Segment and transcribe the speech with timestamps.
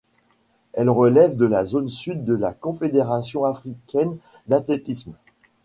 [0.73, 5.13] Elle relève de la zone Sud de la Confédération africaine d'athlétisme.